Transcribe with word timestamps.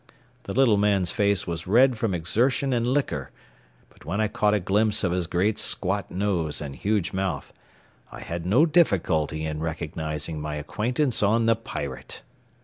The 0.49 0.53
little 0.55 0.77
man's 0.77 1.11
face 1.11 1.45
was 1.45 1.67
red 1.67 1.95
from 1.95 2.15
exertion 2.15 2.73
and 2.73 2.87
liquor, 2.87 3.29
but 3.91 4.03
when 4.03 4.19
I 4.19 4.27
caught 4.27 4.55
a 4.55 4.59
glimpse 4.59 5.03
of 5.03 5.11
his 5.11 5.27
great 5.27 5.59
squat 5.59 6.09
nose 6.09 6.59
and 6.59 6.75
huge 6.75 7.13
mouth 7.13 7.53
I 8.11 8.21
had 8.21 8.43
no 8.43 8.65
difficulty 8.65 9.45
in 9.45 9.59
recognizing 9.59 10.41
my 10.41 10.55
acquaintance 10.55 11.21
on 11.21 11.45
the 11.45 11.55
Pirate. 11.55 12.23